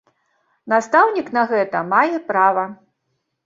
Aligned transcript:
Настаўнік 0.73 1.31
на 1.39 1.45
гэта 1.53 1.85
мае 1.95 2.17
права. 2.33 2.69